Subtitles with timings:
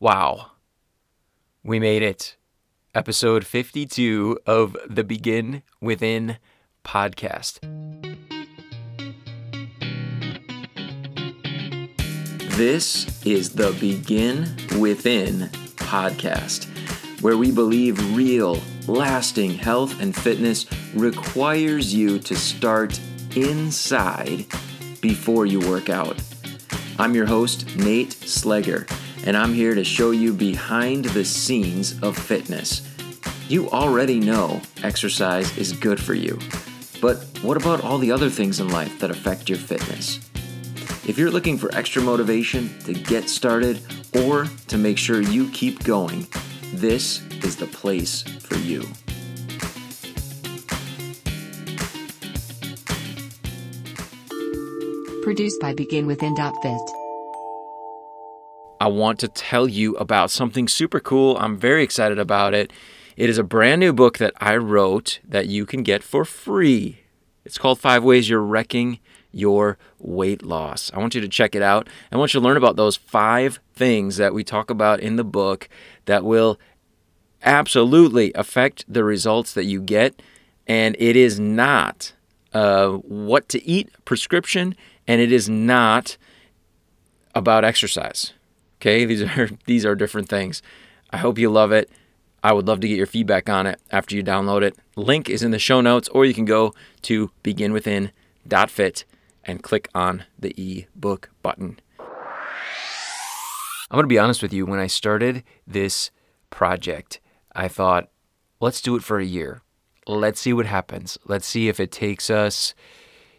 [0.00, 0.52] Wow.
[1.64, 2.36] We made it.
[2.94, 6.38] Episode 52 of the Begin Within
[6.84, 7.58] podcast.
[12.56, 16.66] This is the Begin Within podcast,
[17.20, 23.00] where we believe real, lasting health and fitness requires you to start
[23.34, 24.46] inside
[25.00, 26.22] before you work out.
[27.00, 28.88] I'm your host, Nate Slegger,
[29.24, 32.82] and I'm here to show you behind the scenes of fitness.
[33.48, 36.38] You already know exercise is good for you,
[37.00, 40.18] but what about all the other things in life that affect your fitness?
[41.08, 43.80] If you're looking for extra motivation to get started
[44.14, 46.26] or to make sure you keep going,
[46.74, 48.82] this is the place for you.
[55.22, 56.97] Produced by BeginWithin.fit.
[58.80, 61.36] I want to tell you about something super cool.
[61.38, 62.72] I'm very excited about it.
[63.16, 67.00] It is a brand new book that I wrote that you can get for free.
[67.44, 69.00] It's called Five Ways You're Wrecking
[69.32, 70.92] Your Weight Loss.
[70.94, 71.88] I want you to check it out.
[72.12, 75.24] I want you to learn about those five things that we talk about in the
[75.24, 75.68] book
[76.04, 76.60] that will
[77.42, 80.22] absolutely affect the results that you get.
[80.68, 82.12] And it is not
[82.52, 84.76] uh, what to eat prescription,
[85.08, 86.16] and it is not
[87.34, 88.34] about exercise.
[88.80, 90.62] Okay, these are these are different things.
[91.10, 91.90] I hope you love it.
[92.42, 94.76] I would love to get your feedback on it after you download it.
[94.94, 99.04] Link is in the show notes, or you can go to beginwithin.fit
[99.44, 101.80] and click on the ebook button.
[101.98, 104.66] I'm going to be honest with you.
[104.66, 106.10] When I started this
[106.50, 107.20] project,
[107.54, 108.08] I thought,
[108.60, 109.62] let's do it for a year.
[110.06, 111.18] Let's see what happens.
[111.26, 112.74] Let's see if it takes us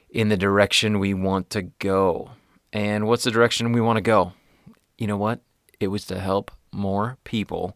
[0.09, 2.31] in the direction we want to go.
[2.73, 4.33] And what's the direction we want to go?
[4.99, 5.39] You know what?
[5.79, 7.75] It was to help more people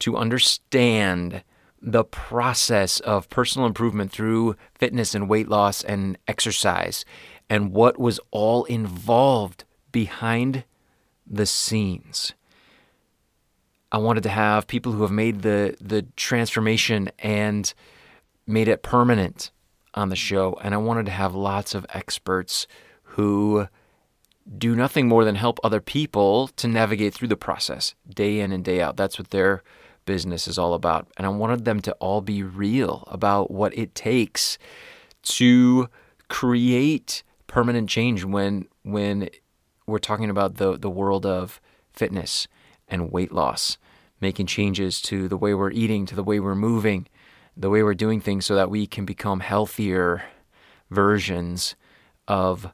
[0.00, 1.44] to understand
[1.80, 7.04] the process of personal improvement through fitness and weight loss and exercise
[7.48, 10.64] and what was all involved behind
[11.26, 12.32] the scenes.
[13.92, 17.72] I wanted to have people who have made the the transformation and
[18.46, 19.50] made it permanent
[19.94, 22.66] on the show and I wanted to have lots of experts
[23.02, 23.68] who
[24.58, 28.64] do nothing more than help other people to navigate through the process day in and
[28.64, 28.96] day out.
[28.96, 29.62] That's what their
[30.04, 31.08] business is all about.
[31.16, 34.56] And I wanted them to all be real about what it takes
[35.22, 35.88] to
[36.28, 39.28] create permanent change when when
[39.86, 41.60] we're talking about the the world of
[41.92, 42.46] fitness
[42.88, 43.78] and weight loss,
[44.20, 47.08] making changes to the way we're eating, to the way we're moving,
[47.56, 50.24] the way we're doing things so that we can become healthier
[50.90, 51.74] versions
[52.28, 52.72] of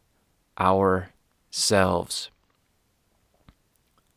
[1.53, 2.31] ourselves.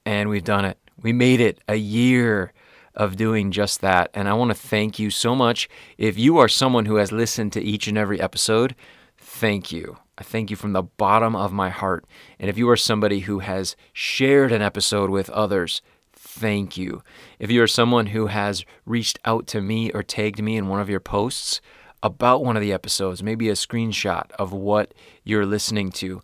[0.06, 0.78] And we've done it.
[1.02, 2.54] We made it a year
[2.94, 4.10] of doing just that.
[4.14, 5.68] And I want to thank you so much.
[5.98, 8.74] If you are someone who has listened to each and every episode,
[9.18, 9.98] thank you.
[10.18, 12.06] I thank you from the bottom of my heart.
[12.40, 15.82] And if you are somebody who has shared an episode with others,
[16.14, 17.04] thank you.
[17.38, 20.80] If you are someone who has reached out to me or tagged me in one
[20.80, 21.60] of your posts
[22.02, 24.94] about one of the episodes, maybe a screenshot of what
[25.26, 26.22] you're listening to,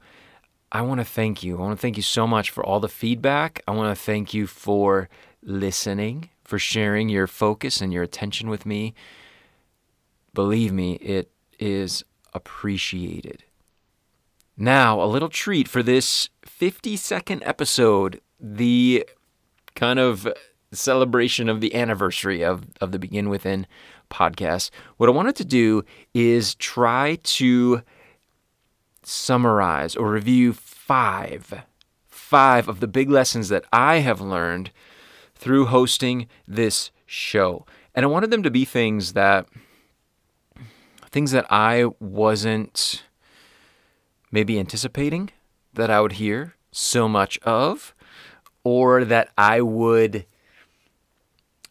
[0.71, 1.57] I want to thank you.
[1.57, 3.61] I want to thank you so much for all the feedback.
[3.67, 5.09] I want to thank you for
[5.43, 8.93] listening, for sharing your focus and your attention with me.
[10.33, 13.43] Believe me, it is appreciated.
[14.55, 19.05] Now, a little treat for this 50 second episode, the
[19.75, 20.27] kind of
[20.71, 23.67] celebration of the anniversary of, of the Begin Within
[24.09, 24.69] podcast.
[24.97, 25.83] What I wanted to do
[26.13, 27.81] is try to
[29.11, 31.63] summarize or review five,
[32.07, 34.71] five of the big lessons that I have learned
[35.35, 37.65] through hosting this show.
[37.93, 39.47] And I wanted them to be things that
[41.09, 43.03] things that I wasn't
[44.31, 45.29] maybe anticipating
[45.73, 47.93] that I would hear so much of
[48.63, 50.25] or that I would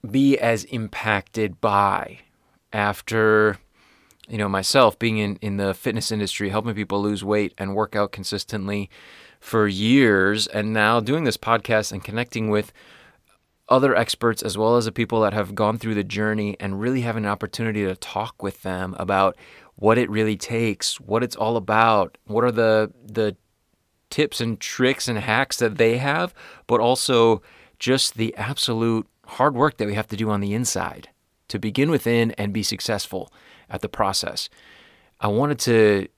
[0.09, 2.19] be as impacted by
[2.73, 3.59] after
[4.31, 7.97] you know myself being in, in the fitness industry helping people lose weight and work
[7.97, 8.88] out consistently
[9.41, 12.73] for years and now doing this podcast and connecting with
[13.69, 17.03] other experts as well as the people that have gone through the journey and really
[17.03, 19.37] having an opportunity to talk with them about
[19.77, 23.37] what it really takes, what it's all about, what are the the
[24.11, 26.35] tips and tricks and hacks that they have,
[26.67, 27.41] but also
[27.79, 31.09] just the absolute hard work that we have to do on the inside
[31.49, 33.32] to begin within and be successful
[33.70, 34.49] at the process.
[35.20, 36.08] I wanted to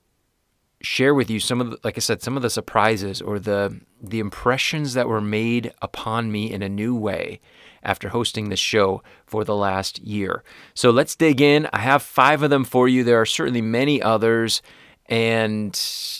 [0.81, 3.79] share with you some of the, like I said, some of the surprises or the
[4.01, 7.39] the impressions that were made upon me in a new way
[7.83, 10.43] after hosting this show for the last year.
[10.73, 11.67] So let's dig in.
[11.71, 13.03] I have five of them for you.
[13.03, 14.61] There are certainly many others,
[15.07, 15.75] and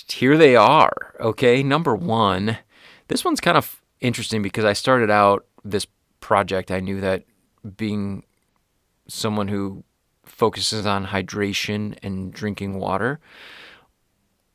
[0.09, 1.15] here they are.
[1.19, 2.57] Okay, number one.
[3.09, 5.87] This one's kind of interesting because I started out this
[6.19, 6.71] project.
[6.71, 7.23] I knew that
[7.77, 8.23] being
[9.07, 9.83] someone who
[10.25, 13.19] focuses on hydration and drinking water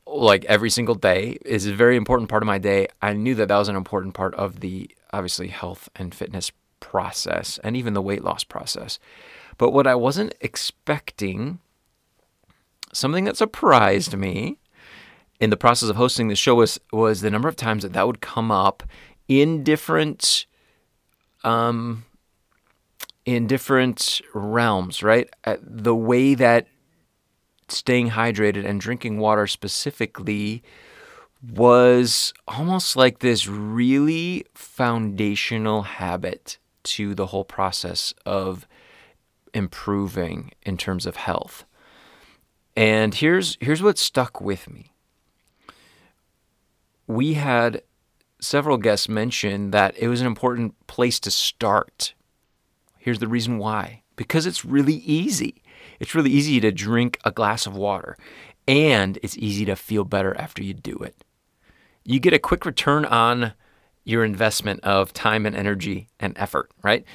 [0.09, 2.87] like every single day is a very important part of my day.
[3.01, 7.59] I knew that that was an important part of the obviously health and fitness process
[7.63, 8.99] and even the weight loss process.
[9.57, 11.59] But what I wasn't expecting,
[12.93, 14.57] something that surprised me
[15.39, 18.07] in the process of hosting the show was was the number of times that that
[18.07, 18.83] would come up
[19.27, 20.45] in different
[21.43, 22.05] um
[23.35, 25.29] in different realms, right?
[25.43, 26.67] Uh, the way that
[27.67, 30.63] staying hydrated and drinking water specifically
[31.47, 38.67] was almost like this really foundational habit to the whole process of
[39.53, 41.65] improving in terms of health.
[42.75, 44.93] And here's here's what stuck with me.
[47.05, 47.83] We had
[48.41, 52.13] several guests mention that it was an important place to start.
[52.99, 54.03] Here's the reason why.
[54.15, 55.63] Because it's really easy.
[55.99, 58.17] It's really easy to drink a glass of water,
[58.67, 61.15] and it's easy to feel better after you do it.
[62.03, 63.53] You get a quick return on
[64.03, 67.05] your investment of time and energy and effort, right?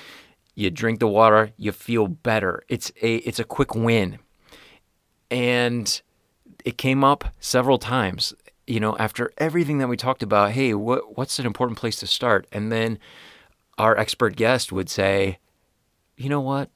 [0.54, 2.62] You drink the water, you feel better.
[2.68, 4.18] It's a it's a quick win.
[5.30, 6.00] And
[6.64, 8.32] it came up several times,
[8.66, 12.06] you know, after everything that we talked about, hey, what what's an important place to
[12.06, 12.46] start?
[12.52, 12.98] And then
[13.76, 15.38] our expert guest would say,
[16.16, 16.70] "You know what?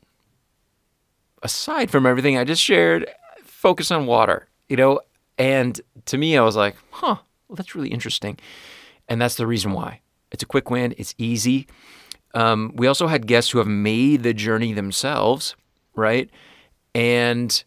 [1.42, 3.08] aside from everything I just shared,
[3.42, 5.00] focus on water, you know?
[5.36, 7.16] And to me, I was like, huh,
[7.48, 8.38] well, that's really interesting.
[9.08, 10.00] And that's the reason why.
[10.30, 11.66] It's a quick win, it's easy.
[12.34, 15.56] Um, we also had guests who have made the journey themselves,
[15.94, 16.28] right?
[16.94, 17.62] And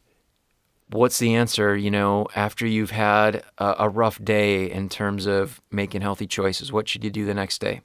[0.91, 5.62] what's the answer, you know, after you've had a, a rough day in terms of
[5.71, 6.71] making healthy choices?
[6.71, 7.81] What should you do the next day?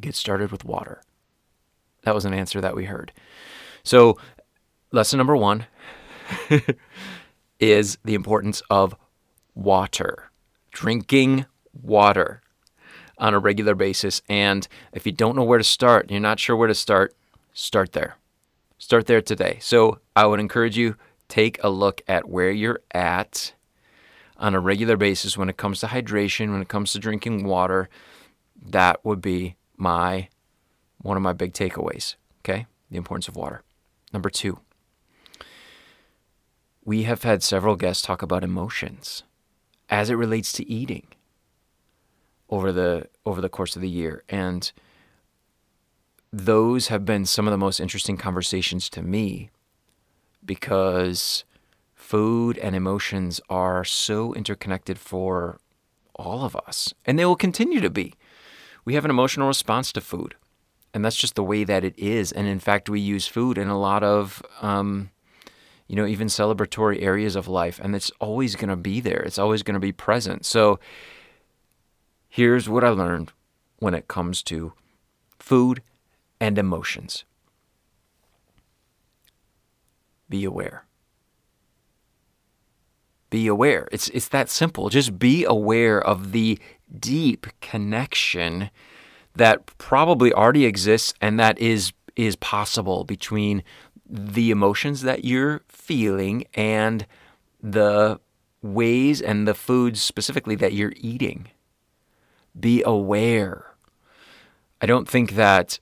[0.00, 1.02] Get started with water.
[2.02, 3.12] That was an answer that we heard.
[3.82, 4.18] So,
[4.92, 5.66] lesson number one
[7.60, 8.94] is the importance of
[9.54, 10.30] water,
[10.72, 12.42] drinking water
[13.18, 14.22] on a regular basis.
[14.28, 17.14] And if you don't know where to start, you're not sure where to start,
[17.52, 18.16] start there.
[18.78, 19.58] Start there today.
[19.60, 20.96] So, I would encourage you
[21.28, 23.54] take a look at where you're at
[24.36, 27.88] on a regular basis when it comes to hydration, when it comes to drinking water.
[28.60, 30.28] That would be my
[31.02, 32.66] one of my big takeaways, okay?
[32.90, 33.62] The importance of water.
[34.12, 34.58] Number two,
[36.84, 39.22] we have had several guests talk about emotions
[39.88, 41.06] as it relates to eating
[42.48, 44.72] over the over the course of the year and
[46.32, 49.50] those have been some of the most interesting conversations to me
[50.44, 51.44] because
[51.94, 55.58] food and emotions are so interconnected for
[56.14, 58.14] all of us and they will continue to be
[58.84, 60.34] we have an emotional response to food
[60.92, 62.32] and that's just the way that it is.
[62.32, 65.10] And in fact, we use food in a lot of, um,
[65.86, 69.20] you know, even celebratory areas of life, and it's always going to be there.
[69.22, 70.44] It's always going to be present.
[70.44, 70.78] So
[72.28, 73.32] here's what I learned
[73.78, 74.72] when it comes to
[75.38, 75.82] food
[76.40, 77.24] and emotions.
[80.28, 80.84] Be aware.
[83.30, 83.88] Be aware.
[83.92, 84.88] It's it's that simple.
[84.88, 86.58] Just be aware of the
[86.98, 88.70] deep connection
[89.36, 93.62] that probably already exists and that is is possible between
[94.06, 97.06] the emotions that you're feeling and
[97.62, 98.18] the
[98.62, 101.48] ways and the foods specifically that you're eating.
[102.58, 103.66] Be aware.
[104.82, 105.78] I don't think that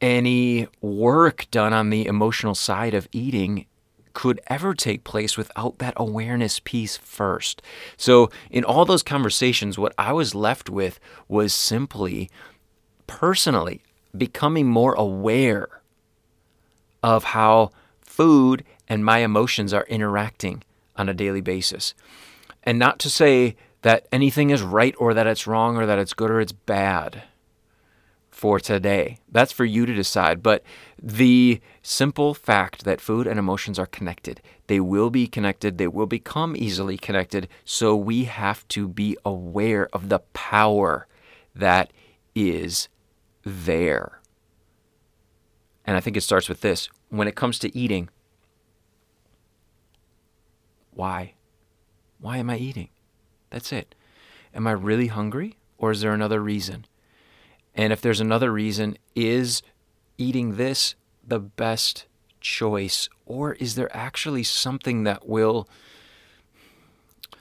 [0.00, 3.66] any work done on the emotional side of eating
[4.12, 7.62] could ever take place without that awareness piece first.
[7.96, 12.30] So, in all those conversations, what I was left with was simply
[13.06, 13.82] personally
[14.16, 15.68] becoming more aware
[17.02, 20.62] of how food and my emotions are interacting
[20.96, 21.94] on a daily basis.
[22.62, 26.14] And not to say that anything is right or that it's wrong or that it's
[26.14, 27.22] good or it's bad
[28.38, 29.18] for today.
[29.28, 30.44] That's for you to decide.
[30.44, 30.62] But
[31.02, 36.06] the simple fact that food and emotions are connected, they will be connected, they will
[36.06, 37.48] become easily connected.
[37.64, 41.08] So we have to be aware of the power
[41.52, 41.92] that
[42.36, 42.88] is
[43.42, 44.20] there.
[45.84, 48.08] And I think it starts with this when it comes to eating,
[50.92, 51.34] why?
[52.20, 52.90] Why am I eating?
[53.50, 53.96] That's it.
[54.54, 56.86] Am I really hungry or is there another reason?
[57.74, 59.62] And if there's another reason, is
[60.16, 60.94] eating this
[61.26, 62.06] the best
[62.40, 63.08] choice?
[63.26, 65.68] Or is there actually something that will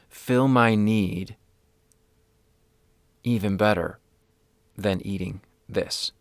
[0.10, 1.36] fill my need
[3.24, 4.00] even better
[4.78, 6.12] than eating this?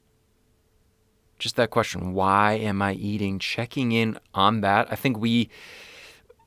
[1.39, 3.39] Just that question why am I eating?
[3.39, 4.91] Checking in on that.
[4.91, 5.51] I think we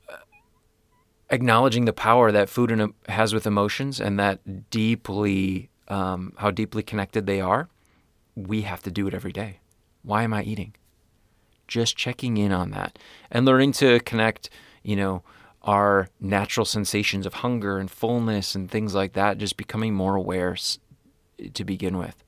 [0.08, 0.16] uh,
[1.30, 7.26] acknowledging the power that food has with emotions and that deeply um, how deeply connected
[7.26, 7.68] they are
[8.34, 9.58] we have to do it every day.
[10.02, 10.74] Why am i eating?
[11.68, 12.98] Just checking in on that
[13.30, 14.50] and learning to connect
[14.82, 15.22] you know
[15.62, 20.56] our natural sensations of hunger and fullness and things like that just becoming more aware
[21.52, 22.24] to begin with.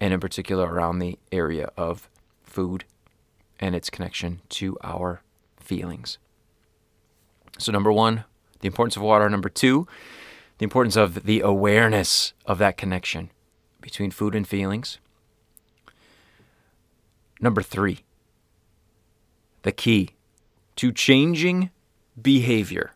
[0.00, 2.08] And in particular around the area of
[2.44, 2.84] food
[3.58, 5.22] and its connection to our
[5.58, 6.18] feelings.
[7.58, 8.24] So, number one,
[8.60, 9.28] the importance of water.
[9.28, 9.86] Number two,
[10.58, 13.30] the importance of the awareness of that connection
[13.80, 14.98] between food and feelings.
[17.40, 18.00] Number three,
[19.62, 20.10] the key
[20.76, 21.70] to changing
[22.20, 22.92] behavior.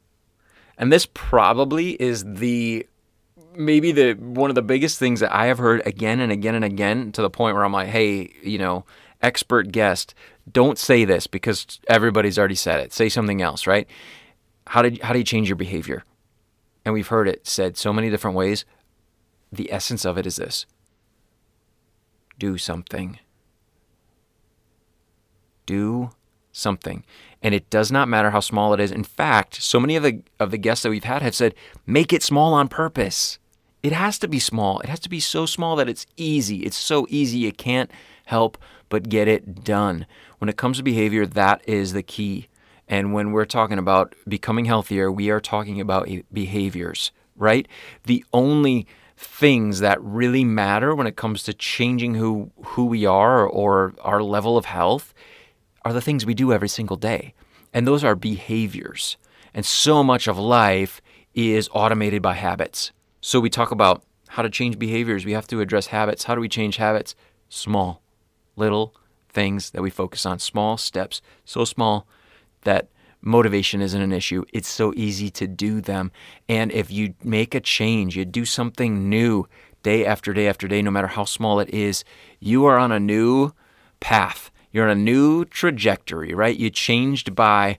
[0.77, 2.87] And this probably is the
[3.55, 6.65] maybe the one of the biggest things that I have heard again and again and
[6.65, 8.85] again to the point where I'm like, hey, you know,
[9.21, 10.15] expert guest,
[10.51, 12.93] don't say this because everybody's already said it.
[12.93, 13.89] Say something else, right?
[14.69, 16.05] how did how do you change your behavior?
[16.89, 18.65] And we've heard it said so many different ways.
[19.53, 20.65] The essence of it is this.
[22.39, 23.19] Do something.
[25.67, 26.13] Do
[26.51, 27.05] something.
[27.43, 28.91] And it does not matter how small it is.
[28.91, 31.55] In fact, so many of the of the guests that we've had have said,
[31.87, 33.39] make it small on purpose.
[33.83, 34.81] It has to be small.
[34.81, 36.61] It has to be so small that it's easy.
[36.61, 37.91] It's so easy you can't
[38.25, 38.57] help
[38.89, 40.07] but get it done.
[40.39, 42.49] When it comes to behavior, that is the key.
[42.89, 47.69] And when we're talking about becoming healthier, we are talking about behaviors, right?
[48.05, 53.45] The only things that really matter when it comes to changing who who we are
[53.45, 55.13] or our level of health
[55.85, 57.35] are the things we do every single day.
[57.75, 59.17] And those are behaviors.
[59.53, 61.01] And so much of life
[61.35, 62.93] is automated by habits.
[63.21, 65.25] So we talk about how to change behaviors.
[65.25, 66.25] We have to address habits.
[66.25, 67.15] How do we change habits?
[67.49, 68.03] Small,
[68.57, 68.95] little
[69.29, 72.07] things that we focus on, small steps, so small
[72.63, 72.89] that
[73.21, 74.45] motivation isn't an issue.
[74.53, 76.11] It's so easy to do them.
[76.49, 79.47] And if you make a change, you do something new
[79.83, 82.05] day after day after day, no matter how small it is,
[82.41, 83.53] you are on a new
[84.01, 84.51] path.
[84.73, 86.57] You're on a new trajectory, right?
[86.57, 87.79] You changed by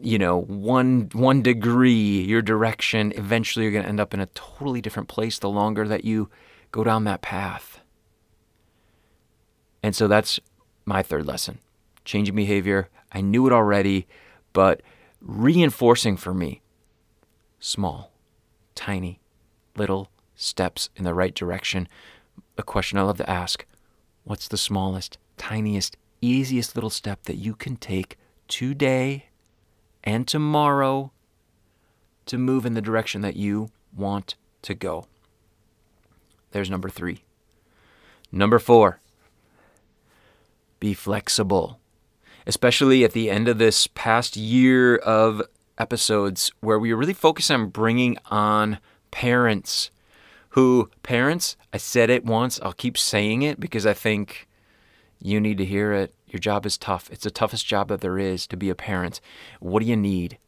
[0.00, 4.26] you know one one degree your direction eventually you're going to end up in a
[4.26, 6.28] totally different place the longer that you
[6.70, 7.80] go down that path
[9.82, 10.38] and so that's
[10.84, 11.58] my third lesson
[12.04, 14.06] changing behavior I knew it already,
[14.52, 14.82] but
[15.20, 16.62] reinforcing for me
[17.58, 18.12] small,
[18.74, 19.20] tiny,
[19.76, 21.88] little steps in the right direction.
[22.58, 23.64] A question I love to ask
[24.24, 28.16] what's the smallest, tiniest, easiest little step that you can take
[28.48, 29.26] today
[30.04, 31.12] and tomorrow
[32.26, 35.06] to move in the direction that you want to go?
[36.52, 37.24] There's number three.
[38.30, 39.00] Number four,
[40.80, 41.78] be flexible
[42.46, 45.42] especially at the end of this past year of
[45.78, 48.78] episodes where we really focus on bringing on
[49.10, 49.90] parents
[50.50, 54.46] who, parents, I said it once, I'll keep saying it because I think
[55.18, 56.14] you need to hear it.
[56.26, 57.08] Your job is tough.
[57.10, 59.20] It's the toughest job that there is to be a parent.
[59.60, 60.38] What do you need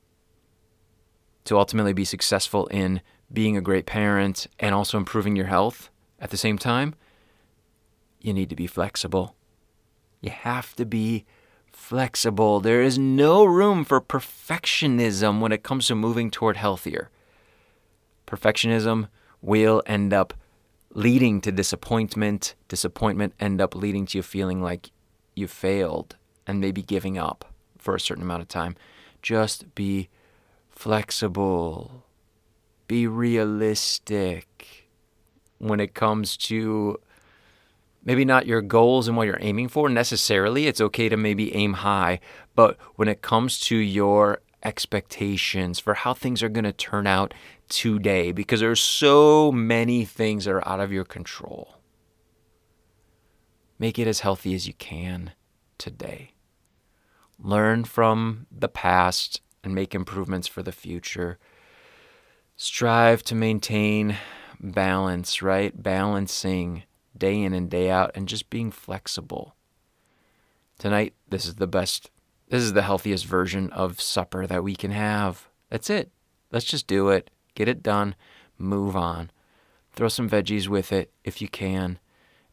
[1.45, 3.01] to ultimately be successful in
[3.33, 5.89] being a great parent and also improving your health
[6.21, 6.95] at the same time?
[8.21, 9.37] You need to be flexible.
[10.21, 11.25] You have to be
[11.85, 12.61] flexible.
[12.61, 17.11] There is no room for perfectionism when it comes to moving toward healthier.
[18.27, 19.09] Perfectionism
[19.43, 20.33] will end up
[20.95, 22.55] leading to disappointment.
[22.69, 24.93] Disappointment end up leading to you feeling like
[25.35, 28.77] you failed and maybe giving up for a certain amount of time.
[29.21, 30.09] Just be
[30.71, 32.05] flexible.
[32.89, 34.89] Be realistic
[35.59, 36.99] when it comes to
[38.05, 40.67] maybe not your goals and what you're aiming for necessarily.
[40.67, 42.21] It's okay to maybe aim high,
[42.55, 47.35] but when it comes to your expectations for how things are going to turn out
[47.69, 51.77] today, because there's so many things that are out of your control,
[53.79, 55.33] make it as healthy as you can
[55.79, 56.33] today.
[57.39, 61.39] Learn from the past and make improvements for the future.
[62.57, 64.17] Strive to maintain
[64.61, 65.83] balance, right?
[65.83, 66.85] Balancing
[67.17, 69.55] day in and day out and just being flexible.
[70.79, 72.11] Tonight, this is the best,
[72.49, 75.49] this is the healthiest version of supper that we can have.
[75.71, 76.11] That's it.
[76.51, 77.31] Let's just do it.
[77.55, 78.15] Get it done.
[78.59, 79.31] Move on.
[79.93, 81.99] Throw some veggies with it if you can.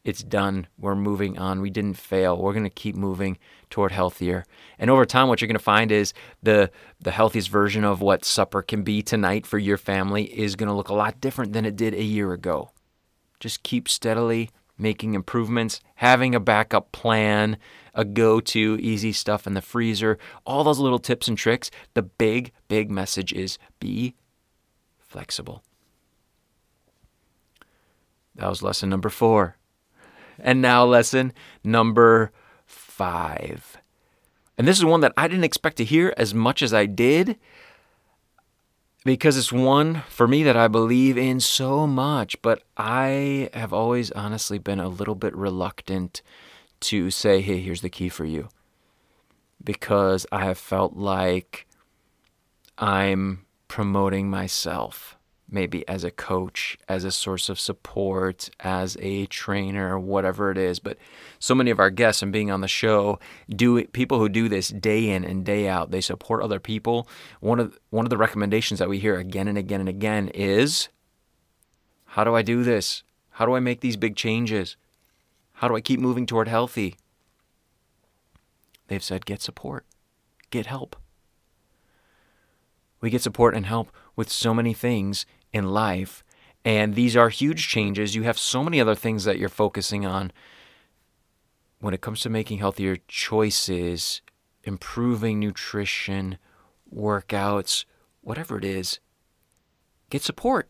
[0.04, 0.68] It's done.
[0.80, 1.62] We're moving on.
[1.62, 2.36] We didn't fail.
[2.36, 3.38] We're going to keep moving
[3.70, 4.46] toward healthier.
[4.80, 8.26] And over time, what you're going to find is the the healthiest version of what
[8.26, 11.66] supper can be tonight for your family is going to look a lot different than
[11.66, 12.72] it did a year ago.
[13.42, 17.58] Just keep steadily making improvements, having a backup plan,
[17.94, 21.70] a go-to easy stuff in the freezer, all those little tips and tricks.
[21.94, 24.16] The big big message is be
[24.98, 25.62] flexible.
[28.36, 29.58] That was lesson number 4.
[30.40, 31.34] And now, lesson
[31.64, 32.32] number
[32.66, 33.78] five.
[34.58, 37.38] And this is one that I didn't expect to hear as much as I did
[39.04, 44.12] because it's one for me that I believe in so much, but I have always
[44.12, 46.22] honestly been a little bit reluctant
[46.82, 48.50] to say, hey, here's the key for you.
[49.64, 51.68] Because I have felt like
[52.78, 55.18] I'm promoting myself
[55.52, 60.80] maybe as a coach, as a source of support, as a trainer, whatever it is.
[60.80, 60.98] But
[61.40, 64.70] so many of our guests and being on the show do people who do this
[64.70, 65.92] day in and day out.
[65.92, 67.08] They support other people.
[67.42, 70.90] One of one of the recommendations that we hear again and again and again is
[72.06, 73.04] how do I do this?
[73.32, 74.78] How do I make these big changes?
[75.54, 76.96] How do I keep moving toward healthy?
[78.88, 79.86] They've said get support.
[80.50, 80.96] Get help.
[83.00, 86.24] We get support and help with so many things in life.
[86.64, 88.16] And these are huge changes.
[88.16, 90.32] You have so many other things that you're focusing on
[91.80, 94.22] when it comes to making healthier choices,
[94.64, 96.38] improving nutrition,
[96.94, 97.86] workouts,
[98.22, 99.00] whatever it is.
[100.10, 100.70] Get support.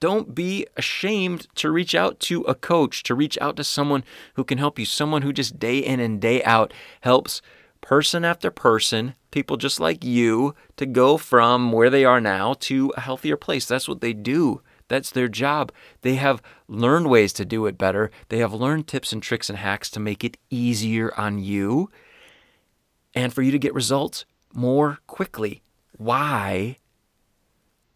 [0.00, 4.44] Don't be ashamed to reach out to a coach, to reach out to someone who
[4.44, 7.40] can help you, someone who just day in and day out helps
[7.80, 12.92] person after person, people just like you, to go from where they are now to
[12.96, 13.66] a healthier place.
[13.66, 14.62] That's what they do.
[14.88, 15.72] That's their job.
[16.02, 18.10] They have learned ways to do it better.
[18.28, 21.90] They have learned tips and tricks and hacks to make it easier on you
[23.14, 25.62] and for you to get results more quickly.
[25.96, 26.76] Why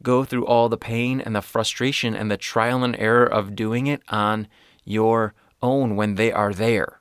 [0.03, 3.87] go through all the pain and the frustration and the trial and error of doing
[3.87, 4.49] it on
[4.85, 7.00] your own when they are there?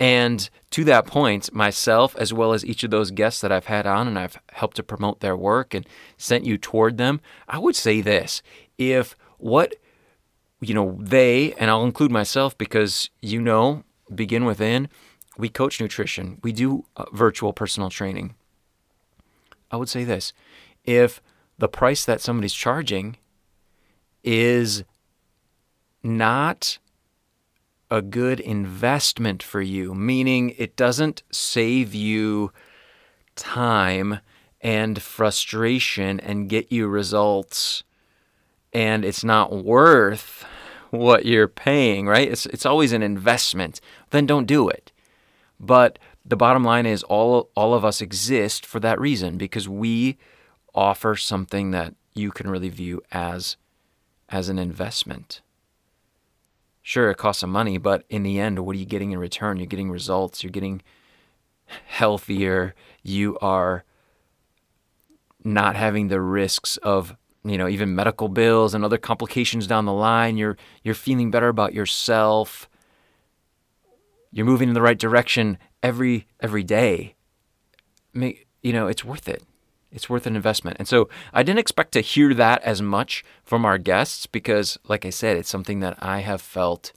[0.00, 3.86] And to that point, myself, as well as each of those guests that I've had
[3.86, 7.76] on and I've helped to promote their work and sent you toward them, I would
[7.76, 8.42] say this.
[8.78, 9.76] If what,
[10.60, 14.88] you know, they, and I'll include myself because you know, begin within,
[15.38, 18.34] we coach nutrition, we do uh, virtual personal training.
[19.70, 20.32] I would say this.
[20.84, 21.22] If
[21.58, 23.16] the price that somebody's charging
[24.24, 24.84] is
[26.02, 26.78] not
[27.92, 32.50] a good investment for you, meaning it doesn't save you
[33.36, 34.18] time
[34.62, 37.84] and frustration and get you results
[38.72, 40.46] and it's not worth
[40.88, 42.30] what you're paying, right?
[42.30, 43.78] It's it's always an investment.
[44.08, 44.90] Then don't do it.
[45.60, 50.16] But the bottom line is all all of us exist for that reason because we
[50.74, 53.58] offer something that you can really view as
[54.30, 55.42] as an investment.
[56.82, 59.56] Sure, it costs some money, but in the end, what are you getting in return?
[59.56, 60.42] You're getting results.
[60.42, 60.82] You're getting
[61.86, 62.74] healthier.
[63.02, 63.84] You are
[65.44, 67.14] not having the risks of
[67.44, 71.48] you know even medical bills and other complications down the line you're you're feeling better
[71.48, 72.68] about yourself
[74.30, 77.16] you're moving in the right direction every every day
[78.14, 79.42] you know it's worth it
[79.92, 80.76] it's worth an investment.
[80.78, 85.04] And so I didn't expect to hear that as much from our guests because, like
[85.04, 86.92] I said, it's something that I have felt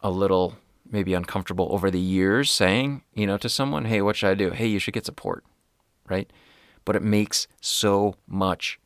[0.00, 0.56] a little
[0.90, 4.50] maybe uncomfortable over the years saying, you know, to someone, hey, what should I do?
[4.50, 5.44] Hey, you should get support,
[6.08, 6.30] right?
[6.84, 8.78] But it makes so much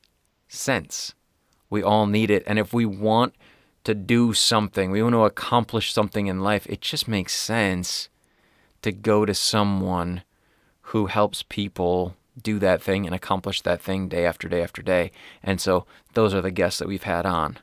[0.49, 1.14] sense.
[1.69, 2.43] We all need it.
[2.47, 3.35] And if we want
[3.85, 8.09] to do something, we want to accomplish something in life, it just makes sense
[8.83, 10.23] to go to someone
[10.83, 15.11] who helps people do that thing and accomplish that thing day after day after day.
[15.43, 17.59] And so those are the guests that we've had on,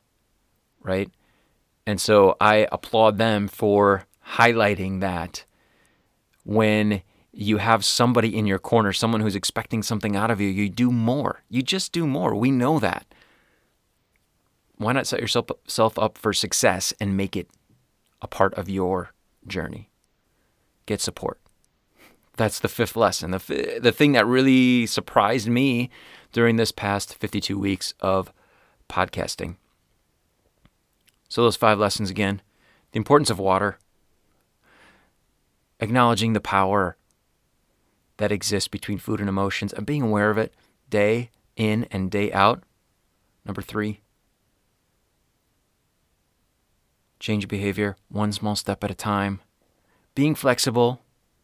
[0.81, 1.09] right?
[1.85, 5.45] And so I applaud them for highlighting that
[6.43, 7.01] when
[7.31, 10.91] you have somebody in your corner, someone who's expecting something out of you, you do
[10.91, 11.43] more.
[11.49, 12.35] You just do more.
[12.35, 13.05] We know that.
[14.77, 17.49] Why not set yourself up for success and make it
[18.21, 19.11] a part of your
[19.47, 19.89] journey?
[20.85, 21.39] Get support.
[22.37, 23.31] That's the fifth lesson.
[23.31, 25.89] The, the thing that really surprised me
[26.31, 28.31] during this past 52 weeks of
[28.87, 29.55] podcasting.
[31.27, 32.41] So, those five lessons again
[32.91, 33.79] the importance of water,
[35.79, 36.95] acknowledging the power
[38.15, 40.53] that exists between food and emotions, and being aware of it
[40.89, 42.63] day in and day out.
[43.45, 43.99] Number three,
[47.19, 49.41] change behavior one small step at a time.
[50.15, 51.01] Being flexible,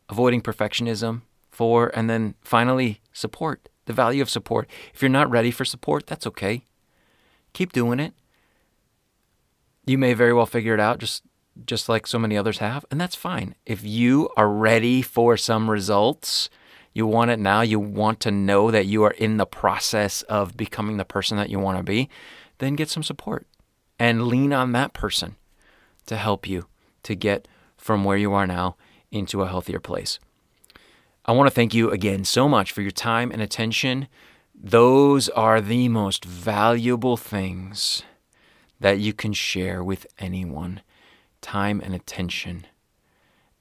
[0.10, 1.22] avoiding perfectionism.
[1.52, 3.70] Four, and then finally, support.
[3.86, 4.68] The value of support.
[4.94, 6.66] If you're not ready for support, that's okay.
[7.54, 8.14] Keep doing it.
[9.86, 11.24] You may very well figure it out just
[11.66, 13.54] just like so many others have, and that's fine.
[13.66, 16.50] If you are ready for some results,
[16.94, 20.58] you want it now, you want to know that you are in the process of
[20.58, 22.10] becoming the person that you want to be,
[22.58, 23.46] then get some support
[24.00, 25.36] and lean on that person
[26.06, 26.68] to help you
[27.04, 28.76] to get from where you are now
[29.14, 30.20] into a healthier place.
[31.26, 34.08] I want to thank you again so much for your time and attention.
[34.54, 38.04] Those are the most valuable things
[38.80, 40.82] that you can share with anyone
[41.42, 42.66] time and attention.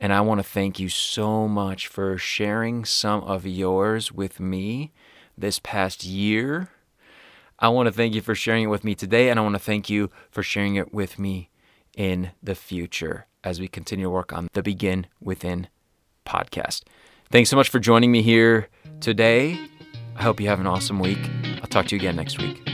[0.00, 4.92] And I want to thank you so much for sharing some of yours with me
[5.38, 6.70] this past year.
[7.60, 9.60] I want to thank you for sharing it with me today, and I want to
[9.60, 11.50] thank you for sharing it with me
[11.96, 15.68] in the future as we continue to work on the Begin Within
[16.26, 16.82] podcast.
[17.30, 18.68] Thanks so much for joining me here
[19.00, 19.58] today.
[20.16, 21.18] I hope you have an awesome week.
[21.60, 22.71] I'll talk to you again next week.